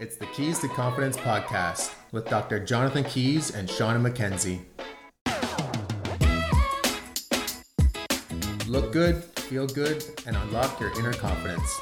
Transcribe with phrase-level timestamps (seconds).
[0.00, 2.58] It's the Keys to Confidence podcast with Dr.
[2.58, 4.62] Jonathan Keys and Shauna Mackenzie.
[8.66, 11.80] Look good, feel good, and unlock your inner confidence.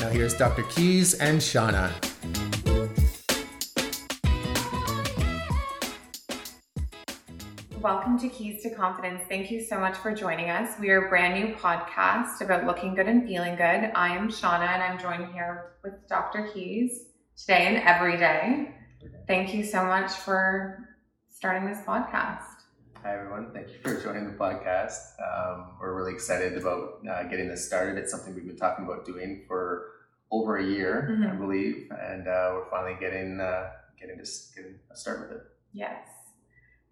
[0.00, 0.62] Now here's Dr.
[0.62, 2.05] Keys and Shauna.
[7.86, 9.22] Welcome to Keys to Confidence.
[9.28, 10.76] Thank you so much for joining us.
[10.80, 13.92] We are a brand new podcast about looking good and feeling good.
[13.94, 16.48] I am Shauna and I'm joined here with Dr.
[16.52, 17.04] Keys
[17.36, 18.74] today and every day.
[19.28, 20.96] Thank you so much for
[21.30, 22.42] starting this podcast.
[23.04, 23.52] Hi, everyone.
[23.54, 24.98] Thank you for joining the podcast.
[25.22, 27.98] Um, we're really excited about uh, getting this started.
[27.98, 29.92] It's something we've been talking about doing for
[30.32, 31.32] over a year, Mhm.
[31.32, 35.42] I believe, and uh, we're finally getting uh, getting to getting a start with it.
[35.72, 36.15] Yes.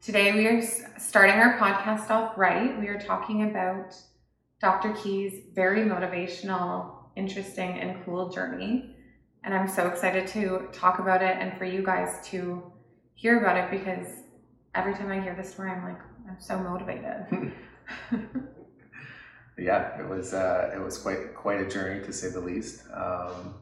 [0.05, 0.61] Today we are
[0.99, 2.79] starting our podcast off right.
[2.79, 3.97] We are talking about
[4.61, 4.93] Dr.
[4.93, 8.95] Key's very motivational, interesting, and cool journey.
[9.45, 12.71] And I'm so excited to talk about it and for you guys to
[13.15, 14.07] hear about it because
[14.75, 17.53] every time I hear the story, I'm like, I'm so motivated.
[19.57, 22.83] Yeah, it was uh, it was quite quite a journey to say the least.
[22.93, 23.55] Um,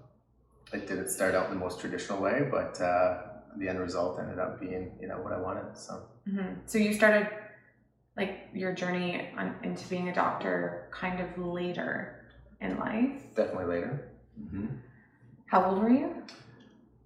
[0.72, 3.24] it didn't start out in the most traditional way, but uh,
[3.58, 5.76] the end result ended up being you know what I wanted.
[5.76, 6.56] So Mhm.
[6.66, 7.28] So you started
[8.16, 12.26] like your journey on, into being a doctor kind of later
[12.60, 13.22] in life.
[13.34, 14.12] definitely later.
[14.40, 14.66] Mm-hmm.
[15.46, 16.22] How old were you?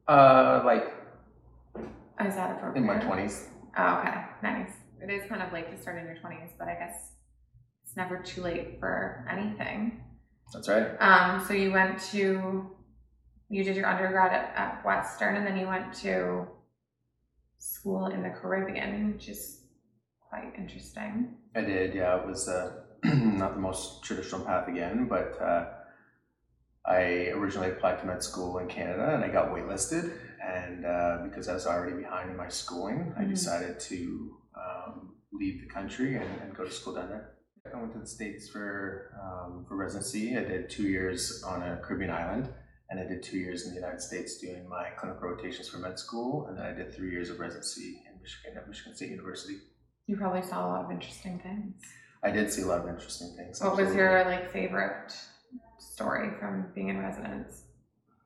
[0.09, 0.93] Uh, like
[2.25, 2.81] Is that appropriate?
[2.81, 3.49] in my twenties.
[3.79, 4.25] Oh, okay.
[4.43, 4.71] Nice.
[5.03, 7.13] It is kind of late to start in your 20s, but I guess
[7.85, 10.01] it's never too late for anything.
[10.53, 10.97] That's right.
[11.01, 12.71] Um, so you went to,
[13.49, 16.47] you did your undergrad at, at Western, and then you went to
[17.59, 19.63] school in the Caribbean, which is
[20.29, 21.35] quite interesting.
[21.55, 22.21] I did, yeah.
[22.21, 25.67] It was uh, not the most traditional path again, but uh,
[26.85, 30.13] I originally applied to med school in Canada and I got waitlisted.
[30.45, 33.31] And uh, because I was already behind in my schooling, I Mhm.
[33.31, 37.33] decided to um, leave the country and, and go to school down there.
[37.75, 40.37] I went to the States for, um, for residency.
[40.37, 42.49] I did two years on a Caribbean island,
[42.91, 45.99] and I did two years in the United States doing my clinical rotations for med
[45.99, 46.47] school.
[46.49, 49.57] And then I did three years of residency in Michigan at Michigan State University.
[50.07, 51.83] You probably saw a lot of interesting things.
[52.23, 53.61] I did see a lot of interesting things.
[53.61, 55.15] What was your like favorite
[55.79, 57.67] story from being in residence?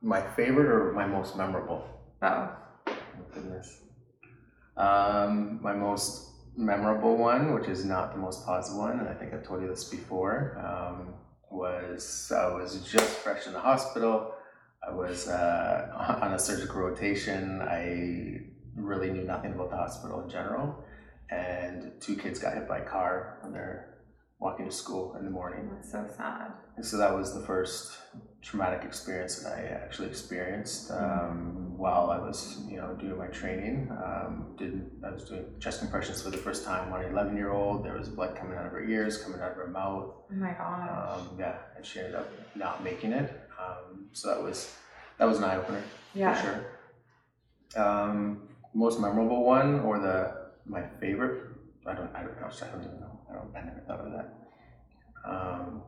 [0.01, 1.85] my favorite or my most memorable?
[2.19, 2.49] Both.
[2.87, 2.95] Oh,
[3.33, 3.81] goodness.
[4.77, 9.33] Um, my most memorable one, which is not the most positive one, and I think
[9.33, 11.13] I've told you this before, um,
[11.51, 14.33] was I was just fresh in the hospital.
[14.87, 17.61] I was uh, on a surgical rotation.
[17.61, 18.41] I
[18.75, 20.83] really knew nothing about the hospital in general,
[21.29, 23.91] and two kids got hit by a car when they're
[24.39, 25.69] walking to school in the morning.
[25.71, 26.51] That's so sad.
[26.75, 27.95] And so that was the first
[28.41, 33.91] traumatic experience that I actually experienced um, while I was, you know, doing my training.
[33.91, 37.51] Um, did I was doing chest compressions for the first time on an 11 year
[37.51, 37.85] old.
[37.85, 40.05] There was blood coming out of her ears, coming out of her mouth.
[40.31, 41.19] Oh my gosh.
[41.19, 43.31] Um, yeah, and she ended up not making it.
[43.61, 44.75] Um, so that was
[45.17, 45.83] that was an eye opener
[46.15, 46.33] yeah.
[46.33, 46.41] for
[47.73, 47.83] sure.
[47.83, 51.43] Um, most memorable one or the my favorite?
[51.85, 52.09] I don't.
[52.15, 52.39] I don't.
[52.39, 52.47] know.
[52.47, 53.19] I don't even know.
[53.29, 53.55] I don't.
[53.55, 55.29] I never thought of that.
[55.29, 55.83] Um,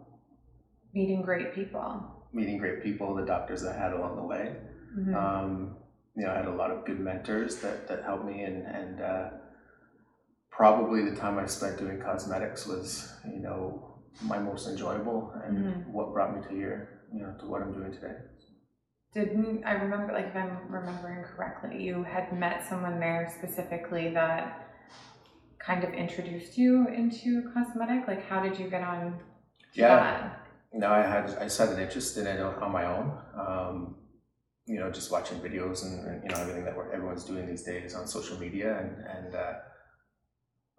[0.94, 2.28] Meeting great people.
[2.33, 4.56] meeting great people, the doctors I had along the way.
[4.97, 5.16] Mhm.
[5.16, 5.75] Um,
[6.16, 9.01] you know, I had a lot of good mentors that, that helped me, and and
[9.01, 9.29] uh,
[10.51, 15.88] probably the time I spent doing cosmetics was, you know, my most enjoyable and Mhm.
[15.91, 18.16] what brought me to here, you know, to what I'm doing today.
[19.13, 24.69] Didn't I remember, like, if I'm remembering correctly, you had met someone there specifically that
[25.59, 28.07] kind of introduced you into cosmetic?
[28.07, 29.19] Like, how did you get on
[29.74, 29.96] Yeah.
[29.96, 30.40] that?
[30.74, 33.16] No, I had I just had an interest in it on, my own.
[33.38, 33.95] Um,
[34.66, 37.94] you know, just watching videos and, and you know everything that everyone's doing these days
[37.94, 39.53] on social media, and and uh,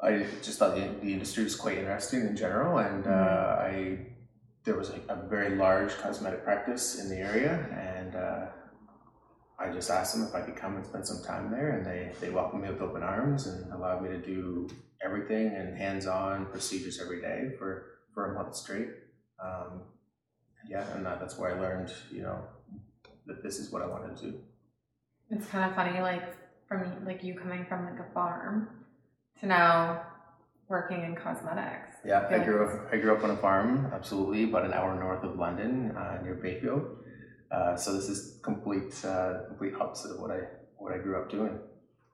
[0.03, 4.15] I just thought the, the industry was quite interesting in general, and uh, I
[4.65, 8.47] there was a, a very large cosmetic practice in the area, and uh,
[9.59, 12.13] I just asked them if I could come and spend some time there, and they
[12.21, 14.69] they welcomed me with open arms and allowed me to do
[15.05, 18.89] everything and hands-on procedures every day for for a month straight.
[19.43, 19.83] Um,
[20.69, 22.39] yeah, and that, that's where I learned, you know,
[23.27, 24.41] that this is what I wanted to do.
[25.31, 26.37] It's kind of funny, like,
[26.69, 28.69] from like you coming from like a farm
[29.41, 30.07] to now
[30.69, 31.94] working in cosmetics.
[32.05, 32.93] Yeah, I grew up.
[32.93, 36.35] I grew up on a farm, absolutely, about an hour north of London, uh, near
[36.35, 36.83] Bayfield.
[37.51, 40.41] Uh, so this is complete, uh, complete opposite of what I
[40.77, 41.59] what I grew up doing.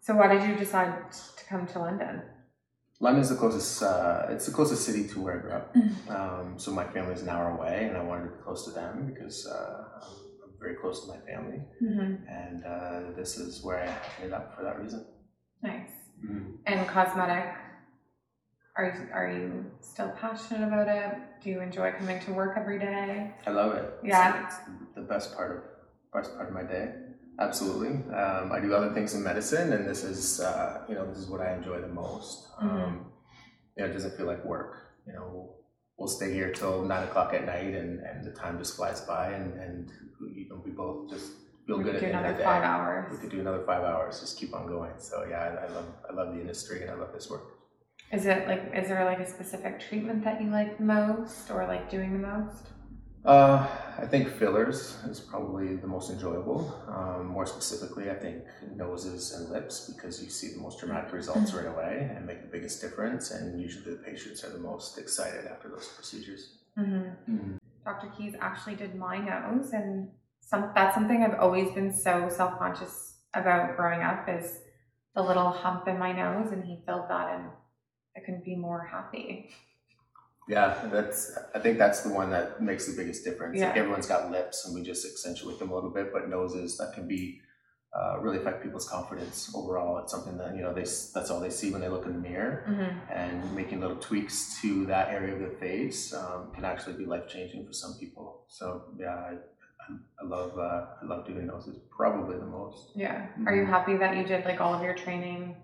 [0.01, 2.23] So, why did you decide to come to London?
[3.01, 3.83] London's the closest.
[3.83, 5.75] Uh, it's the closest city to where I grew up.
[5.75, 6.11] Mm.
[6.11, 8.71] Um, so my family is an hour away, and I wanted to be close to
[8.71, 13.79] them because uh, I'm, very close to my family, hmm and uh, this is where
[13.79, 15.07] I ended up for that reason.
[15.63, 15.89] Nice.
[16.67, 17.55] And cosmetic,
[18.77, 21.19] are you, are you still passionate about it?
[21.43, 23.33] Do you enjoy coming to work every day?
[23.47, 23.93] I love it.
[24.05, 24.47] Yeah.
[24.47, 24.57] it's,
[24.95, 25.63] the best part of
[26.13, 26.93] best part of my day.
[27.39, 27.91] Absolutely.
[28.15, 31.27] Um, I do other things in medicine, and this is uh, you know this is
[31.29, 32.49] what I enjoy the most.
[32.61, 32.65] Mhm.
[32.65, 33.07] Um,
[33.77, 34.77] you know, it doesn't feel like work.
[35.07, 35.55] You know,
[35.97, 39.31] we'll, stay here till nine o'clock at night, and, and the time just flies by,
[39.31, 39.91] and and
[40.35, 41.33] you know we both just
[41.67, 42.45] feel We good at the end of the day.
[42.45, 43.11] five hours.
[43.13, 44.21] We could do another five hours.
[44.21, 44.93] Just keep on going.
[44.99, 47.60] So yeah, I, I love I love the industry, and I love this work.
[48.13, 51.89] Is it like, is there like a specific treatment that you like most or like
[51.89, 52.67] doing the most?
[53.25, 53.69] Uh,
[53.99, 56.75] I think fillers is probably the most enjoyable.
[56.89, 61.53] Um, more specifically, I think noses and lips because you see the most dramatic results
[61.53, 63.31] right away and make the biggest difference.
[63.31, 66.57] And usually the patients are the most excited after those procedures.
[66.79, 67.57] Mm-hmm.
[67.85, 68.09] Dr.
[68.17, 70.09] Keys actually did my nose, and
[70.41, 74.61] some that's something I've always been so self conscious about growing up is
[75.15, 77.51] the little hump in my nose, and he filled that, and
[78.17, 79.51] I couldn't be more happy.
[80.49, 81.39] Yeah, that's.
[81.55, 83.61] I think that's the one that makes the biggest difference.
[83.61, 83.81] Like Yeah.
[83.81, 87.07] everyone's got lips, and we just accentuate them a little bit, but noses that can
[87.07, 87.41] be.
[87.93, 89.99] Uh, really affect people's confidence overall.
[89.99, 92.21] It's something that you know they that's all they see when they look in the
[92.21, 92.65] mirror.
[92.69, 93.13] Mm-hmm.
[93.13, 97.27] and making little tweaks to that area of the face um, can actually be life
[97.27, 98.45] changing for some people.
[98.47, 99.33] So yeah, I,
[100.23, 102.93] I, love uh, I love doing noses probably the most.
[102.95, 103.27] Yeah.
[103.45, 103.71] Are you Mhm.
[103.71, 105.57] happy that you did like all of your training,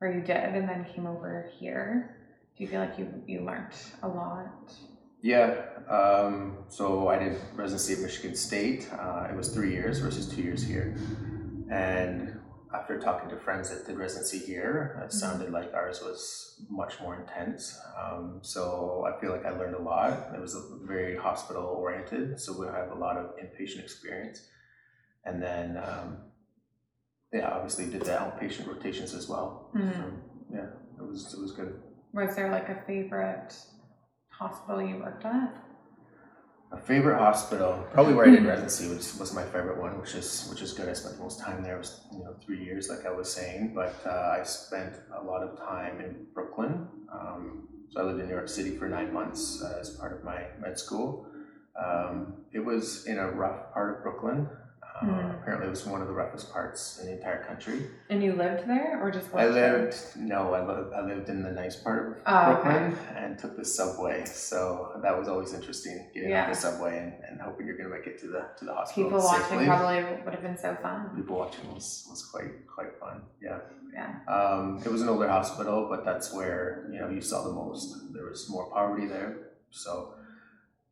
[0.00, 2.16] or you did, and then came over here?
[2.56, 3.72] Do you feel like you you learned
[4.02, 4.72] a lot?
[5.22, 5.54] Yeah.
[5.88, 8.88] Um, so I did residency at Michigan State.
[8.92, 10.96] Uh, it was three years versus two years here,
[11.70, 12.40] and
[12.74, 15.12] after talking to friends that did residency here, it Mhm.
[15.12, 17.80] sounded like ours was much more intense.
[17.96, 20.34] Um, so I feel like I learned a lot.
[20.34, 24.46] It was a very hospital oriented, so we have a lot of inpatient experience.
[25.24, 26.18] And then, um,
[27.36, 29.70] yeah, obviously did the outpatient rotations as well.
[29.74, 29.92] Mhm.
[29.94, 30.04] So,
[30.56, 30.68] yeah,
[31.00, 31.72] it was it was good.
[32.12, 33.52] Was there like a favorite
[34.30, 35.52] hospital you worked at?
[36.72, 40.48] A favorite hospital, probably where I did residency, which was my favorite one, which is
[40.50, 40.88] which is good.
[40.88, 41.76] I spent the most time there.
[41.76, 45.22] It was you know three years, like I was saying, but uh, I spent a
[45.22, 46.88] lot of time in Brooklyn.
[47.12, 50.24] Um, so I lived in New York City for nine months uh, as part of
[50.24, 51.26] my med school.
[51.84, 54.48] Um, it was in a rough part of Brooklyn.
[55.02, 55.34] Uh, Mhm.
[55.42, 57.86] Apparently, it was one of the roughest parts in the entire country.
[58.08, 59.78] And you lived there, or just I worked there?
[59.82, 63.56] lived no, I lived I lived in the nice part of Oh, Brooklyn and took
[63.56, 64.24] the subway.
[64.24, 66.44] So that was always interesting, getting Yeah.
[66.44, 69.04] on the subway and, and hoping you're gonna make it to the to the hospital
[69.10, 71.10] People watching probably would have been so fun.
[71.14, 73.22] People watching was, was quite quite fun.
[73.40, 73.58] Yeah.
[73.92, 74.12] Yeah.
[74.28, 78.12] Um, it was an older hospital, but that's where you know you saw the most.
[78.12, 79.36] There was more poverty there,
[79.70, 80.14] so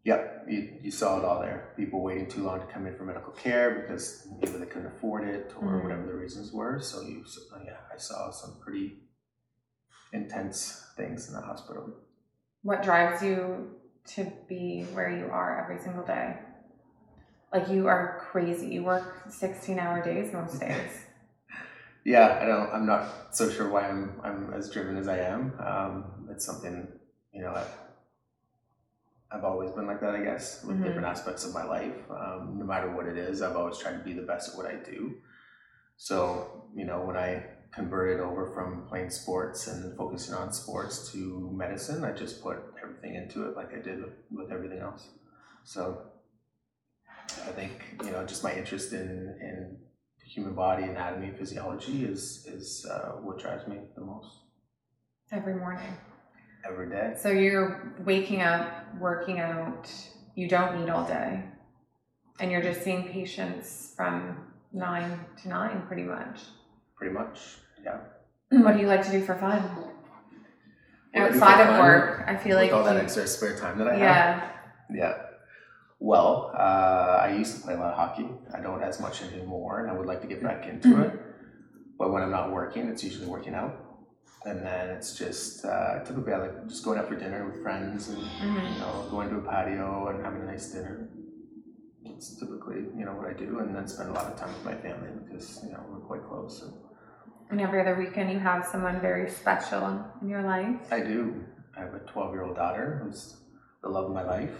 [0.04, 1.72] yeah, you, you saw it all there.
[1.76, 5.26] People waiting too long to come in for medical care because either they couldn't afford
[5.26, 5.82] it or Mhm.
[5.82, 6.78] whatever the reasons were.
[6.78, 9.00] So you, so, yeah, I saw some pretty
[10.12, 11.90] intense things in the hospital.
[12.62, 13.70] What drives you
[14.06, 16.38] to be where you are every single day?
[17.52, 18.68] Like you are crazy.
[18.68, 21.06] You work 16 hour days most days.
[22.04, 22.70] Yeah, I don't.
[22.70, 25.54] I'm not so sure why I'm I'm as driven as I am.
[25.58, 26.86] Um, it's something
[27.32, 27.54] you know.
[27.54, 27.70] I've,
[29.34, 30.84] I've always been like that, I guess, with Mhm.
[30.84, 31.96] different aspects of my life.
[32.10, 34.66] Um, no matter what it is, I've always tried to be the best at what
[34.66, 35.16] I do.
[35.96, 41.50] So you know, when I converted over from playing sports and focusing on sports to
[41.52, 45.08] medicine, I just put everything into it, like I did with, with everything else.
[45.64, 45.80] So
[47.48, 47.72] I think
[48.04, 49.08] you know, just my interest in
[49.40, 49.78] in
[50.20, 54.30] the human body, anatomy, physiology is is uh, what drives me the most
[55.32, 55.92] Every morning.
[56.68, 57.14] Every day.
[57.16, 59.90] So you're waking up, working out,
[60.34, 61.44] you don't eat all day,
[62.40, 66.40] and you're just seeing patients from nine to nine pretty much.
[66.96, 67.38] Pretty much,
[67.84, 67.98] yeah.
[68.50, 69.60] What do you like to do for fun?
[71.12, 73.78] What Outside of fun work, I feel With like all that you- extra spare time
[73.78, 74.00] that I have.
[74.00, 74.50] yeah.
[74.92, 75.14] Yeah.
[76.00, 78.28] Well, uh, I used to play a lot of hockey.
[78.52, 81.18] I don't as much anymore, and I would like to get back into it.
[81.98, 83.80] But when I'm not working, it's usually working out.
[84.46, 88.08] And then it's just uh, typically I like just going out for dinner with friends
[88.10, 88.74] and Mhm.
[88.74, 91.08] you know going to a patio and having a nice dinner.
[92.04, 94.64] It's typically you know what I do, and then spend a lot of time with
[94.64, 96.62] my family because you know we're quite close.
[96.62, 96.72] And
[97.50, 99.84] And every other weekend, you have someone very special
[100.20, 100.92] in your life.
[100.92, 101.44] I do.
[101.76, 103.36] I have a 12 year old daughter who's
[103.82, 104.56] the love of my life,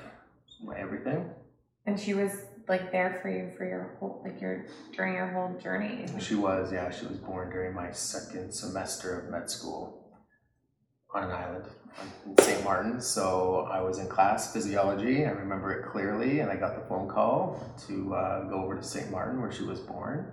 [0.63, 1.31] my everything.
[1.87, 2.33] And she was
[2.69, 4.67] like there for you for your whole, like your,
[4.97, 6.07] during your whole journey.
[6.21, 10.01] She was, yeah, she was born during my second semester of med school.
[11.15, 11.65] on an island
[12.27, 12.65] in St.
[12.65, 13.01] Martin.
[13.01, 15.25] So I was in class physiology.
[15.27, 18.83] I remember it clearly, and I got the phone call to uh, go over to
[18.83, 19.11] St.
[19.11, 20.33] Martin where she was born,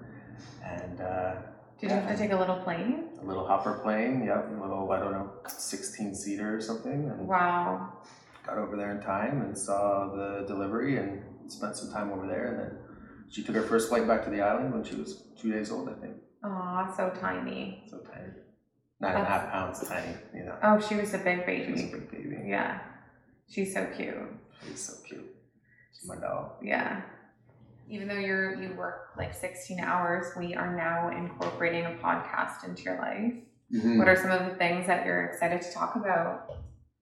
[0.66, 1.02] and.
[1.02, 1.36] Uh,
[1.80, 3.10] Did you have to take a little plane?
[3.22, 7.28] a little hopper plane, yep, a little I don't know, sixteen seater or something, and
[7.28, 7.94] Wow.
[8.48, 12.48] got over there in time and saw the delivery and spent some time over there,
[12.48, 12.78] and then
[13.30, 15.90] she took her first flight back to the island when she was two days old,
[15.90, 16.16] I think.
[16.44, 17.84] Aw, so tiny.
[17.90, 18.32] So tiny,
[19.00, 20.58] nine and a half pounds, tiny, you know.
[20.64, 21.66] Oh, she was a big baby.
[21.66, 22.36] She was a big baby.
[22.48, 22.80] Yeah.
[23.50, 24.16] She's so cute.
[24.66, 25.36] She's so cute.
[25.94, 26.58] She's my doll.
[26.64, 27.02] Yeah.
[27.90, 32.84] Even though you're you work like 16 hours, we are now incorporating a podcast into
[32.84, 33.34] your life.
[33.74, 34.00] Mm-hmm.
[34.00, 36.56] What are some of the things that you're excited to talk about?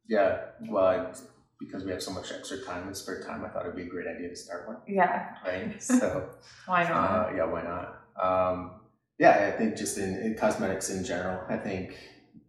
[0.07, 1.11] Yeah, well, I,
[1.59, 3.85] because we have so much extra time and spare time, I thought it'd be a
[3.87, 5.35] great idea to start one, Yeah.
[5.45, 5.81] right?
[5.81, 6.29] So.
[6.65, 7.29] Why not?
[7.29, 7.87] Uh, yeah, why not?
[8.21, 8.71] Um,
[9.17, 11.95] yeah, I think just in, in cosmetics in general, I think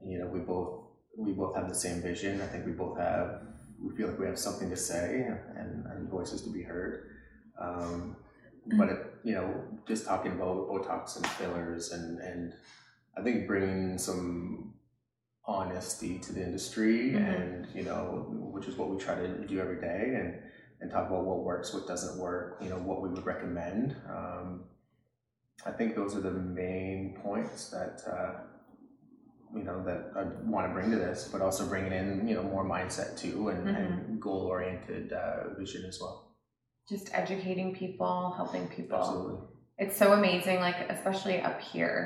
[0.05, 0.85] you know we both
[1.19, 2.40] we both have the same vision.
[2.40, 3.43] I think we both have
[3.83, 5.26] we feel like we have something to say
[5.57, 7.11] and, and voices to be heard.
[7.61, 8.17] Um,
[8.79, 12.52] but it, you know, just talking about Botox and fillers and and
[13.19, 14.75] I think bringing some
[15.47, 17.17] honesty to the industry Mhm.
[17.35, 20.41] and you know which is what we try to do every day and
[20.81, 24.65] and talk about what works what doesn't work you know what we would recommend um,
[25.67, 28.33] i think those are the main points that uh,
[29.55, 32.43] you know that i want to bring to this but also bringing in you know
[32.43, 36.17] more mindset too and, and goal oriented uh, vision as well
[36.89, 38.99] Just educating people, helping people.
[38.99, 39.39] absolutely
[39.79, 42.01] It's so amazing, like especially up here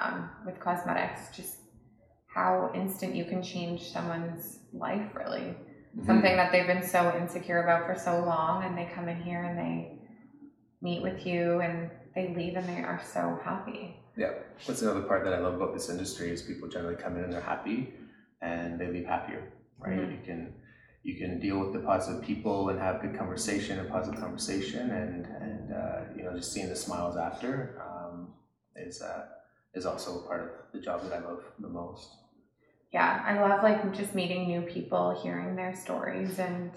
[0.00, 1.52] um, with cosmetics, just
[2.36, 5.10] how instant you can change someone's life.
[5.24, 5.48] Really,
[5.96, 6.06] Mm-hmm.
[6.10, 9.42] something that they've been so insecure about for so long, and they come in here
[9.48, 9.98] and they
[10.82, 13.96] meet with you, and they leave and they are so happy.
[14.22, 14.32] Yeah,
[14.66, 17.32] that's another part that I love about this industry is people generally come in and
[17.32, 17.94] they're happy,
[18.42, 19.42] and they leave happier,
[19.78, 19.98] right?
[19.98, 20.12] Mhm.
[20.12, 20.40] You can
[21.08, 25.26] you can deal with the positive people and have good conversation and positive conversation, and
[25.46, 27.52] and uh, you know just seeing the smiles after
[27.88, 28.34] um,
[28.86, 29.22] is uh,
[29.74, 32.08] is also a part of the job that I love the most.
[32.92, 36.70] Yeah, I love like just meeting new people, hearing their stories, and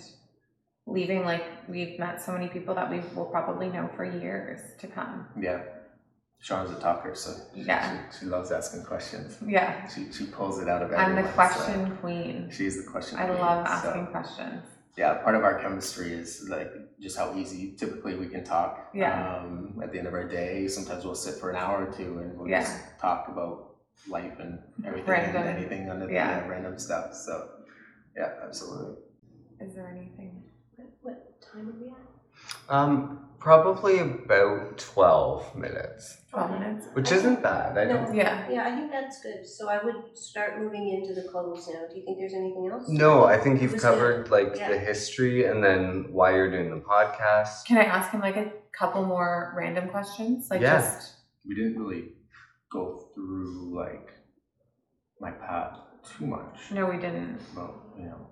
[0.87, 4.87] leaving like we've met so many people that we will probably know for years to
[4.87, 5.27] come.
[5.39, 5.61] Yeah,
[6.39, 8.09] Sean's a talker, so Yeah.
[8.11, 9.37] she, she loves asking questions.
[9.45, 11.23] Yeah, She, she pulls it out of I'm everyone.
[11.23, 12.49] the so question queen.
[12.51, 13.19] she's the question.
[13.19, 14.63] I queen, love so- asking questions.
[14.97, 18.89] yeah, part of our chemistry is like just how easy typically we can talk.
[18.93, 19.37] Yeah.
[19.37, 22.17] Um, at the end of our day, sometimes we'll sit for an hour or two
[22.19, 22.61] and we'll Yeah.
[22.63, 23.68] just talk about
[24.07, 25.41] life and everything Random.
[25.47, 26.39] and anything under the Yeah.
[26.41, 27.13] yeah, random stuff.
[27.13, 27.49] So,
[28.15, 28.95] yeah, absolutely.
[29.59, 30.43] Is there anything?
[30.75, 31.95] What, what time are we at?
[32.69, 36.85] Um, probably about 12 minutes, 12 minutes?
[36.93, 37.77] which isn't bad.
[37.77, 38.15] I don't.
[38.15, 38.47] Yeah.
[38.49, 39.45] Yeah, I think that's good.
[39.45, 41.81] So I would start moving into the clothes now.
[41.91, 42.87] Do you think there's anything else?
[42.87, 44.69] No, I think you've Was covered like yeah.
[44.69, 47.65] the history and then why you're doing the podcast.
[47.65, 50.49] Can I ask him like a couple more random questions?
[50.49, 50.79] Like Yeah.
[50.81, 51.15] just
[51.45, 52.13] We didn't really
[52.71, 54.13] go through like
[55.19, 55.77] my path
[56.17, 56.71] too much.
[56.71, 57.39] no, we didn't.
[57.55, 58.27] Well, you know,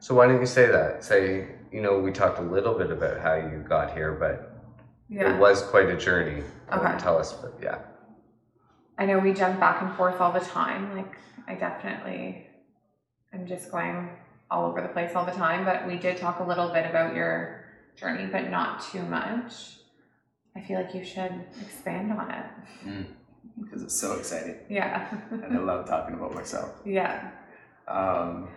[0.00, 1.04] So why don't you say that?
[1.04, 4.48] Say, you know, we talked a little bit about how you got here, but
[5.08, 5.34] Yeah.
[5.34, 6.42] it was quite a journey.
[6.72, 6.98] Okay.
[6.98, 7.78] Tell us, but yeah.
[8.98, 10.96] I know we jump back and forth all the time.
[10.96, 12.46] Like I definitely
[13.34, 14.10] I'm just going
[14.50, 15.64] all over the place all the time.
[15.64, 17.64] But we did talk a little bit about your
[17.96, 19.76] journey, but not too much.
[20.56, 22.44] I feel like you should expand on it.
[22.86, 23.06] Mm.
[23.60, 25.08] Because it's so exciting Yeah.
[25.30, 26.70] and I love talking about myself.
[26.84, 27.30] yeah.
[27.88, 28.48] Um,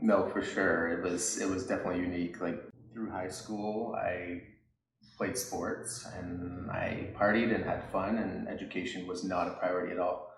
[0.00, 0.88] no, for sure.
[0.88, 2.40] It was it was definitely unique.
[2.40, 2.60] Like
[2.92, 4.42] through high school, I
[5.16, 9.98] played sports and I partied and had fun, and education was not a priority at
[9.98, 10.32] all.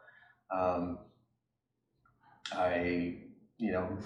[0.50, 0.98] Um,
[2.52, 3.18] I,
[3.56, 3.96] you know,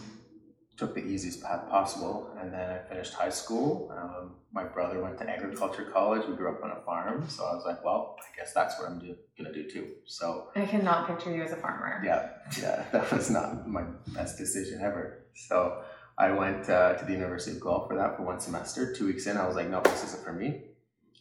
[0.79, 3.93] took the easiest path possible, and then I finished high school.
[3.97, 6.27] Um, my brother went to agriculture college.
[6.29, 8.89] We grew up on a farm, so I was like, well, I guess that's what
[8.89, 9.89] I'm do- gonna do too.
[10.07, 12.01] So I cannot picture you as a farmer.
[12.05, 12.31] yeah,
[12.63, 15.25] yeah, that was not my best decision ever.
[15.35, 15.83] So
[16.17, 18.95] I went uh, to the University of Guelph for that for one semester.
[18.95, 20.63] Two weeks in, I was like, no, this isn't for me.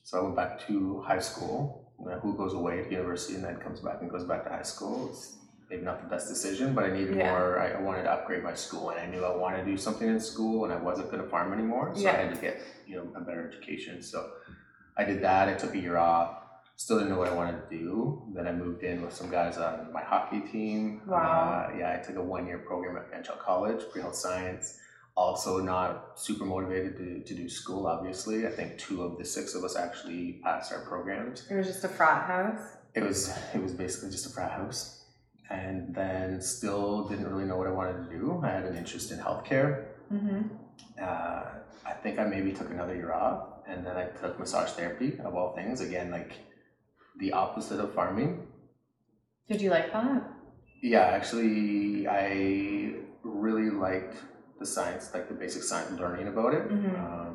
[0.03, 1.91] So I went back to high school.
[1.99, 4.49] You know, who goes away to university and then comes back and goes back to
[4.51, 5.09] high school?
[5.09, 5.35] It's
[5.69, 7.31] maybe not the best decision, but I needed Yeah.
[7.31, 7.59] more.
[7.59, 10.07] I, I wanted to upgrade my school, and I knew I wanted to do something
[10.07, 11.91] in school, and I wasn't going to farm anymore.
[11.95, 12.11] So Yeah.
[12.11, 14.01] I had to get you know a better education.
[14.01, 14.29] So
[14.95, 15.49] I did that.
[15.49, 16.43] I took a year off.
[16.75, 18.21] Still didn't know what I wanted to do.
[18.35, 21.01] Then I moved in with some guys on my hockey team.
[21.07, 21.17] Wow.
[21.73, 24.77] Uh, yeah, I took a one year program at Fanshawe College, pre health science.
[25.15, 28.45] Also, not super motivated to, to do school, obviously.
[28.45, 31.47] I think two of the six of us actually passed our programs.
[31.49, 32.61] It was just a frat house.
[32.93, 34.96] It was it was basically just a frat house.
[35.49, 38.41] And then still didn't really know what I wanted to do.
[38.43, 39.85] I had an interest in healthcare.
[40.11, 40.41] Mm-hmm.
[41.01, 41.43] Uh,
[41.85, 45.35] I think I maybe took another year off, and then I took massage therapy of
[45.35, 45.81] all things.
[45.81, 46.33] Again, like
[47.19, 48.47] the opposite of farming.
[49.49, 50.23] Did you like that?
[50.81, 54.17] Yeah, actually, I really liked
[54.59, 56.67] the science, like the basic science, learning about it.
[56.69, 56.93] Mhm.
[57.05, 57.26] Um,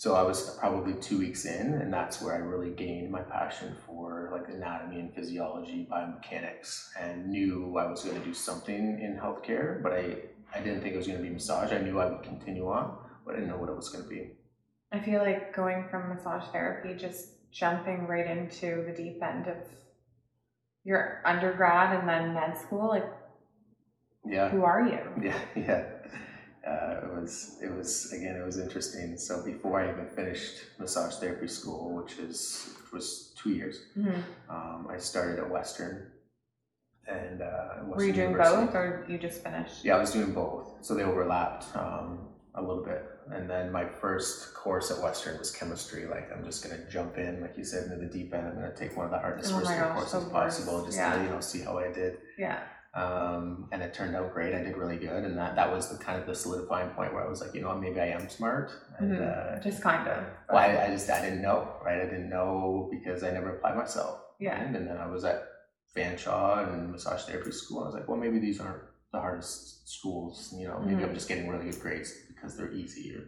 [0.00, 3.76] so I was probably two weeks in, and that's where I really gained my passion
[3.86, 9.20] for like anatomy and physiology, biomechanics, and knew I was going to do something in
[9.22, 9.82] healthcare.
[9.82, 10.16] But I,
[10.54, 11.70] I didn't think it was going to be massage.
[11.70, 14.08] I knew I would continue on, but I didn't know what it was going to
[14.08, 14.30] be.
[14.90, 19.58] I feel like going from massage therapy, just jumping right into the deep end of
[20.82, 23.04] your undergrad and then med school, like
[24.24, 24.48] Yeah.
[24.48, 25.22] who are you?
[25.22, 25.84] Yeah, yeah.
[26.66, 29.16] Uh, it was it was again it was interesting.
[29.16, 34.22] So before I even finished massage therapy school, which is which was two years, Mhm.
[34.48, 36.12] um, I started at Western.
[37.08, 37.46] And uh,
[37.84, 38.66] Western Were you doing University.
[38.66, 39.84] both or you just finished?
[39.84, 43.04] Yeah, I was doing both, so they overlapped um, a little bit.
[43.32, 46.06] And then my first course at Western was chemistry.
[46.06, 48.46] Like I'm just gonna jump in, like you said, into the deep end.
[48.46, 51.16] I'm gonna take one of the hardest Oh first gosh, courses the possible, just Yeah.
[51.16, 52.60] to you know see how I did Yeah.
[52.94, 54.54] Um, and it turned out great.
[54.54, 57.24] I did really good, and that that was the kind of the solidifying point where
[57.24, 58.72] I was like, you know, maybe I am smart.
[58.98, 59.58] And Mhm.
[59.58, 60.24] uh, Just kind of.
[60.48, 62.00] well, I, I just I didn't know, right?
[62.00, 64.20] I didn't know because I never applied myself.
[64.40, 64.54] Yeah.
[64.54, 64.74] right?
[64.74, 65.42] And then I was at
[65.94, 67.82] Fanshawe and massage therapy school.
[67.82, 68.82] I was like, well, maybe these aren't
[69.12, 70.54] the hardest schools.
[70.56, 71.14] You know, maybe I'm Mhm.
[71.14, 73.20] just getting really good grades because they're easier.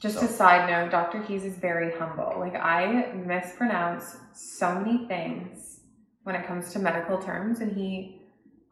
[0.00, 1.22] Just So- a side note, Dr.
[1.22, 2.34] Keys is very humble.
[2.38, 5.80] Like I mispronounce so many things
[6.24, 8.23] when it comes to medical terms and he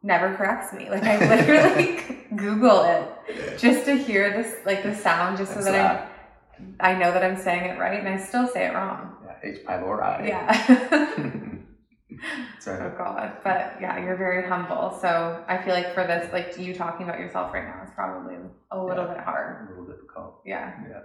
[0.03, 0.91] never corrects me.
[0.91, 2.01] Like I literally
[2.37, 6.09] Google it just to hear this like the sound just so That's that
[6.81, 9.17] I I know that I'm saying it right and I still say it wrong.
[9.25, 9.59] Yeah, H.
[9.67, 10.29] pylori.
[10.29, 10.53] Yeah.
[12.61, 13.39] so oh god.
[13.43, 14.97] But yeah, you're very humble.
[15.01, 18.35] So I feel like for this, like you talking about yourself right now is probably
[18.71, 19.15] a little Yeah.
[19.15, 19.67] bit hard.
[19.69, 20.41] a little difficult.
[20.47, 20.73] Yeah.
[20.89, 21.01] Yeah.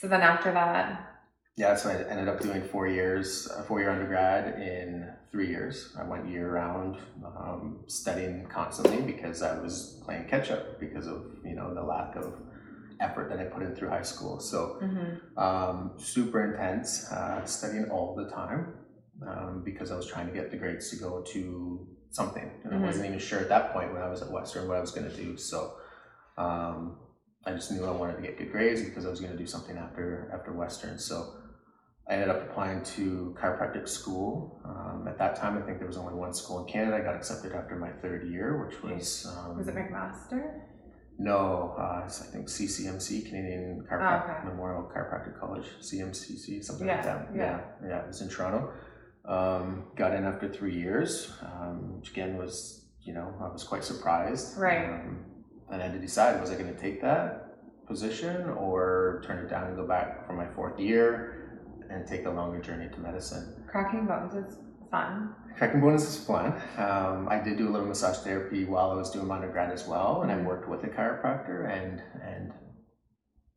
[0.00, 1.15] So then after that,
[1.56, 5.96] Yeah, so I ended up doing four years, a four year undergrad in three years.
[5.98, 11.24] I went year round um, studying constantly because I was playing catch up because of
[11.44, 12.34] you know the lack of
[13.00, 14.38] effort that I put in through high school.
[14.38, 18.74] So mhm, um, super intense, uh, studying all the time
[19.26, 22.82] um, because I was trying to get the grades to go to something, and Mhm.
[22.82, 24.92] I wasn't even sure at that point when I was at Western what I was
[24.92, 25.38] going to do.
[25.38, 25.72] So.
[26.36, 26.98] Um,
[27.46, 29.46] I just knew I wanted to get good grades because I was going to do
[29.46, 30.98] something after after Western.
[30.98, 31.32] So
[32.08, 34.60] I ended up applying to chiropractic school.
[34.64, 36.96] Um, at that time, I think there was only one school in Canada.
[36.96, 40.60] I got accepted after my third year, which was um, was it McMaster?
[41.18, 44.44] no, uh, I think CCMC, Canadian Oh, okay.
[44.44, 47.28] Memorial Chiropractic College, CMCC, something Yeah, like that.
[47.34, 47.60] yeah.
[47.82, 47.98] yeah, yeah.
[48.02, 48.70] It was in Toronto.
[49.24, 53.82] Um, got in after three years, um, which again was, you know, I was quite
[53.82, 54.56] surprised.
[54.58, 54.84] Right.
[54.90, 55.24] Um,
[55.72, 59.48] and I had to decide was I going to take that position or turn it
[59.48, 61.45] down and go back for my fourth year
[61.90, 63.64] and take a longer journey to medicine.
[63.68, 64.58] Cracking bones is
[64.90, 65.34] fun.
[65.56, 66.52] Cracking bones is fun.
[66.78, 69.86] Um, I did do a little massage therapy while I was doing my undergrad as
[69.86, 72.52] well, and I worked with a chiropractor, and and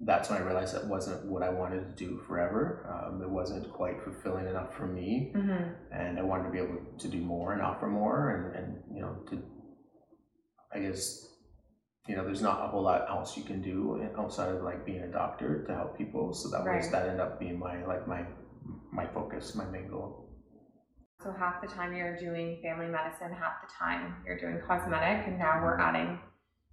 [0.02, 2.88] that's when I realized that wasn't what I wanted to do forever.
[2.90, 6.78] Um, it wasn't quite fulfilling enough for me, hmm and I wanted to be able
[6.98, 9.44] to do more and offer more, and and you know to,
[10.74, 11.28] I guess,
[12.10, 15.02] you know, there's not a whole lot else you can do outside of like being
[15.02, 16.34] a doctor to help people.
[16.34, 18.26] So that was that ended up being my like my
[18.92, 20.28] my focus, my main goal.
[21.22, 25.38] So half the time you're doing family medicine, half the time you're doing cosmetic, and
[25.38, 26.20] now we're adding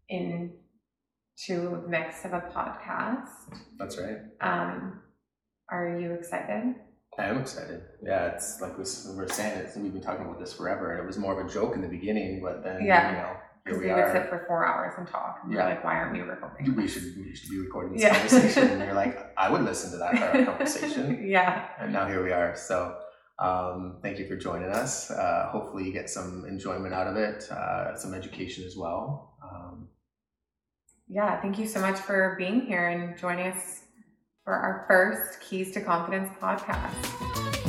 [0.09, 0.55] in
[1.47, 3.29] to the mix of a podcast.
[3.79, 4.19] That's right.
[4.41, 5.03] Um,
[5.71, 6.77] are you excited?
[7.19, 7.83] I am excited.
[8.03, 11.07] Yeah, it's like we we're saying, it's, we've been talking about this forever, and it
[11.07, 13.11] was more of a joke in the beginning, but then Yeah.
[13.11, 15.41] you know, here Because we we would sit for four hours and talk.
[15.43, 15.65] And Yeah.
[15.65, 16.75] We're like, why aren't we recording?
[16.77, 18.15] We this?" should we should be recording this Yeah.
[18.15, 18.69] conversation.
[18.73, 21.69] And you're like, I would listen to that our conversation, yeah.
[21.81, 22.55] and now here we are.
[22.57, 22.97] So.
[23.39, 25.11] Um, thank you for joining us.
[25.11, 29.37] Uh, hopefully, you get some enjoyment out of it, uh, some education as well.
[29.45, 29.89] Um,
[31.07, 31.39] Yeah.
[31.43, 33.83] Thank you so much for being here and joining us
[34.43, 37.66] for our first Keys to Confidence podcast.